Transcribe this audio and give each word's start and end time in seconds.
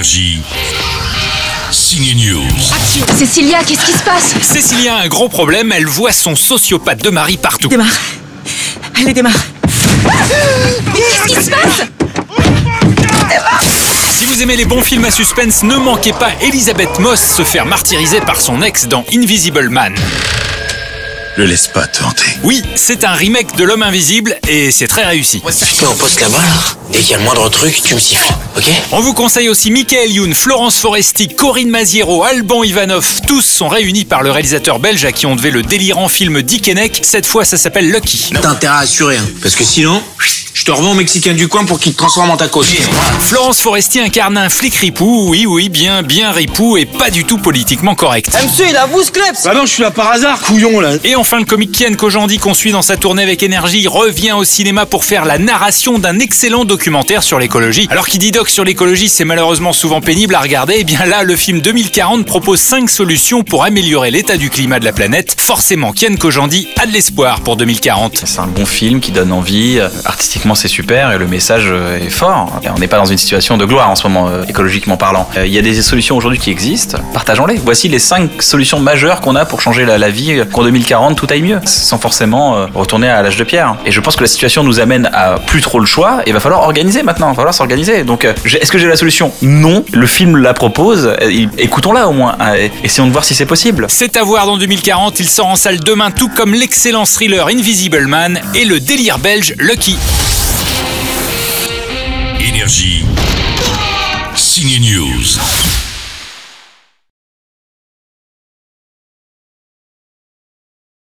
Énergie. 0.00 0.40
Signe 1.70 2.14
News. 2.14 2.48
Cécilia, 3.18 3.62
qu'est-ce 3.62 3.84
qui 3.84 3.92
se 3.92 4.02
passe 4.02 4.34
Cécilia 4.40 4.94
a 4.94 5.02
un 5.02 5.08
gros 5.08 5.28
problème, 5.28 5.72
elle 5.72 5.84
voit 5.84 6.10
son 6.12 6.34
sociopathe 6.34 7.02
de 7.02 7.10
mari 7.10 7.36
partout. 7.36 7.68
Démarre. 7.68 7.86
Allez, 8.98 9.12
démarre. 9.12 9.34
Qu'est-ce 10.94 11.34
qui 11.34 11.44
se 11.44 11.50
passe 11.50 11.82
Si 14.10 14.24
vous 14.24 14.42
aimez 14.42 14.56
les 14.56 14.64
bons 14.64 14.80
films 14.80 15.04
à 15.04 15.10
suspense, 15.10 15.64
ne 15.64 15.76
manquez 15.76 16.14
pas 16.14 16.30
Elisabeth 16.40 16.98
Moss 16.98 17.20
se 17.20 17.42
faire 17.44 17.66
martyriser 17.66 18.22
par 18.22 18.40
son 18.40 18.62
ex 18.62 18.86
dans 18.86 19.04
Invisible 19.12 19.68
Man. 19.68 19.94
Le 21.36 21.44
laisse 21.44 21.68
pas 21.68 21.86
te 21.86 22.02
hanter. 22.02 22.24
Oui, 22.42 22.62
c'est 22.74 23.04
un 23.04 23.12
remake 23.12 23.56
de 23.56 23.64
L'homme 23.64 23.82
invisible 23.84 24.36
et 24.48 24.72
c'est 24.72 24.88
très 24.88 25.04
réussi. 25.04 25.40
Mets 25.44 25.86
en 25.86 25.94
poste 25.94 26.20
là-bas, 26.20 26.38
là. 26.38 26.76
Dès 26.92 26.98
qu'il 26.98 27.12
y 27.12 27.14
a 27.14 27.18
le 27.18 27.24
moindre 27.24 27.48
truc, 27.48 27.80
tu 27.84 27.94
me 27.94 28.00
siffles, 28.00 28.32
ok 28.56 28.64
On 28.90 29.00
vous 29.00 29.14
conseille 29.14 29.48
aussi 29.48 29.70
Michael 29.70 30.10
Youn, 30.10 30.34
Florence 30.34 30.76
Foresti, 30.76 31.28
Corinne 31.28 31.70
Maziero, 31.70 32.24
Alban 32.24 32.64
Ivanov. 32.64 33.06
Tous 33.28 33.42
sont 33.42 33.68
réunis 33.68 34.04
par 34.04 34.22
le 34.22 34.32
réalisateur 34.32 34.80
belge 34.80 35.04
à 35.04 35.12
qui 35.12 35.26
on 35.26 35.36
devait 35.36 35.52
le 35.52 35.62
délirant 35.62 36.08
film 36.08 36.42
Dickeneck. 36.42 37.00
Cette 37.02 37.26
fois, 37.26 37.44
ça 37.44 37.56
s'appelle 37.56 37.90
Lucky. 37.90 38.32
T'as 38.42 38.50
intérêt 38.50 38.74
à 38.74 38.78
assurer, 38.78 39.16
hein, 39.16 39.28
parce 39.40 39.54
que 39.54 39.62
sinon, 39.62 40.02
je 40.60 40.66
te 40.66 40.72
revends 40.72 40.90
au 40.90 40.94
Mexicain 40.94 41.32
du 41.32 41.48
coin 41.48 41.64
pour 41.64 41.80
qu'il 41.80 41.94
te 41.94 41.96
transforme 41.96 42.30
en 42.32 42.36
tacos. 42.36 42.64
Florence 43.20 43.62
Foresti 43.62 43.98
incarne 43.98 44.36
un 44.36 44.50
flic 44.50 44.74
ripou, 44.74 45.24
oui, 45.30 45.46
oui, 45.46 45.70
bien, 45.70 46.02
bien 46.02 46.32
ripou 46.32 46.76
et 46.76 46.84
pas 46.84 47.08
du 47.08 47.24
tout 47.24 47.38
politiquement 47.38 47.94
correct. 47.94 48.28
monsieur, 48.44 48.66
il 48.68 48.76
a 48.76 48.84
vous, 48.84 49.00
Kleps 49.10 49.44
Bah 49.44 49.54
non, 49.54 49.62
je 49.62 49.72
suis 49.72 49.82
là 49.82 49.90
par 49.90 50.10
hasard, 50.10 50.42
couillon 50.42 50.78
là. 50.80 50.96
Et 51.02 51.16
enfin, 51.16 51.38
le 51.38 51.46
comique 51.46 51.72
Kian 51.72 51.94
Kojandi, 51.94 52.36
qu'on 52.36 52.52
suit 52.52 52.72
dans 52.72 52.82
sa 52.82 52.98
tournée 52.98 53.22
avec 53.22 53.42
énergie, 53.42 53.88
revient 53.88 54.32
au 54.32 54.44
cinéma 54.44 54.84
pour 54.84 55.06
faire 55.06 55.24
la 55.24 55.38
narration 55.38 55.98
d'un 55.98 56.18
excellent 56.18 56.66
documentaire 56.66 57.22
sur 57.22 57.38
l'écologie. 57.38 57.88
Alors 57.90 58.06
qui 58.06 58.18
dit 58.18 58.30
doc 58.30 58.50
sur 58.50 58.64
l'écologie, 58.64 59.08
c'est 59.08 59.24
malheureusement 59.24 59.72
souvent 59.72 60.02
pénible 60.02 60.34
à 60.34 60.40
regarder. 60.40 60.74
Et 60.74 60.84
bien 60.84 61.06
là, 61.06 61.22
le 61.22 61.36
film 61.36 61.62
2040 61.62 62.26
propose 62.26 62.60
5 62.60 62.90
solutions 62.90 63.42
pour 63.44 63.64
améliorer 63.64 64.10
l'état 64.10 64.36
du 64.36 64.50
climat 64.50 64.78
de 64.78 64.84
la 64.84 64.92
planète. 64.92 65.36
Forcément, 65.38 65.94
Kian 65.94 66.16
Kojandi 66.16 66.68
a 66.76 66.84
de 66.84 66.92
l'espoir 66.92 67.40
pour 67.40 67.56
2040. 67.56 68.24
C'est 68.26 68.40
un 68.40 68.46
bon 68.46 68.66
film 68.66 69.00
qui 69.00 69.10
donne 69.10 69.32
envie. 69.32 69.78
Euh, 69.78 69.88
C'est 70.54 70.68
super 70.68 71.12
et 71.12 71.18
le 71.18 71.26
message 71.26 71.66
euh, 71.68 71.98
est 71.98 72.10
fort. 72.10 72.60
On 72.74 72.78
n'est 72.78 72.88
pas 72.88 72.98
dans 72.98 73.04
une 73.04 73.18
situation 73.18 73.56
de 73.56 73.64
gloire 73.64 73.88
en 73.88 73.94
ce 73.94 74.06
moment, 74.06 74.28
euh, 74.28 74.44
écologiquement 74.48 74.96
parlant. 74.96 75.28
Euh, 75.36 75.46
Il 75.46 75.52
y 75.52 75.58
a 75.58 75.62
des 75.62 75.80
solutions 75.82 76.16
aujourd'hui 76.16 76.38
qui 76.38 76.50
existent. 76.50 76.98
Partageons-les. 77.12 77.56
Voici 77.64 77.88
les 77.88 77.98
cinq 77.98 78.42
solutions 78.42 78.80
majeures 78.80 79.20
qu'on 79.20 79.36
a 79.36 79.44
pour 79.44 79.60
changer 79.60 79.84
la, 79.84 80.10
vie 80.10 80.42
qu'en 80.52 80.64
2040 80.64 81.16
tout 81.16 81.26
aille 81.30 81.42
mieux, 81.42 81.60
sans 81.64 81.98
forcément 81.98 82.66
retourner 82.74 83.08
à 83.08 83.22
l'âge 83.22 83.36
de 83.36 83.44
pierre. 83.44 83.76
Et 83.86 83.92
je 83.92 84.00
pense 84.00 84.16
que 84.16 84.22
la 84.22 84.28
situation 84.28 84.64
nous 84.64 84.80
amène 84.80 85.08
à 85.12 85.38
plus 85.38 85.60
trop 85.60 85.78
le 85.78 85.86
choix. 85.86 86.22
Et 86.26 86.32
va 86.32 86.40
falloir 86.40 86.62
organiser 86.62 87.02
maintenant. 87.02 87.28
Va 87.28 87.34
falloir 87.34 87.54
s'organiser. 87.54 88.04
Donc, 88.04 88.24
est-ce 88.24 88.72
que 88.72 88.78
j'ai 88.78 88.88
la 88.88 88.96
solution? 88.96 89.32
Non. 89.42 89.84
Le 89.92 90.06
film 90.06 90.36
la 90.36 90.54
propose. 90.54 91.14
Écoutons-la 91.58 92.08
au 92.08 92.12
moins. 92.12 92.36
Euh, 92.40 92.68
Essayons 92.84 93.06
de 93.06 93.12
voir 93.12 93.24
si 93.24 93.34
c'est 93.34 93.46
possible. 93.46 93.86
C'est 93.88 94.16
à 94.16 94.22
voir 94.24 94.46
dans 94.46 94.56
2040, 94.56 95.20
il 95.20 95.28
sort 95.28 95.46
en 95.46 95.56
salle 95.56 95.80
demain, 95.80 96.10
tout 96.10 96.28
comme 96.28 96.54
l'excellent 96.54 97.04
thriller 97.04 97.46
Invisible 97.48 98.06
Man 98.06 98.40
et 98.54 98.64
le 98.64 98.80
délire 98.80 99.18
belge 99.18 99.54
Lucky. 99.58 99.96
Énergie. 102.50 103.04
Signe 104.34 104.80
News. 104.80 105.38